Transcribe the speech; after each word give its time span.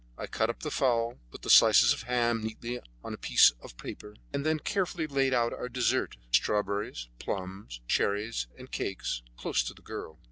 I 0.17 0.25
cut 0.25 0.49
up 0.49 0.61
the 0.61 0.71
fowl, 0.71 1.19
put 1.29 1.43
the 1.43 1.51
slices 1.51 1.93
of 1.93 2.01
ham 2.01 2.41
neatly 2.41 2.81
on 3.03 3.13
a 3.13 3.17
piece 3.19 3.51
of 3.61 3.77
paper, 3.77 4.15
and 4.33 4.43
then 4.43 4.57
carefully 4.57 5.05
laid 5.05 5.31
out 5.31 5.53
our 5.53 5.69
dessert, 5.69 6.17
strawberries, 6.31 7.07
plums, 7.19 7.81
cherries 7.87 8.47
and 8.57 8.71
cakes, 8.71 9.21
close 9.37 9.61
to 9.61 9.75
the 9.75 9.83
girl. 9.83 10.17